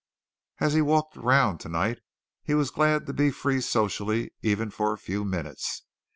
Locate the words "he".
0.73-0.81, 2.41-2.55